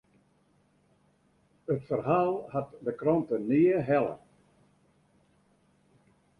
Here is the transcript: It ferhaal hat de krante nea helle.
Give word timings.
It 1.73 1.81
ferhaal 1.89 2.33
hat 2.55 2.69
de 2.87 2.93
krante 3.03 3.37
nea 3.51 3.79
helle. 3.91 4.15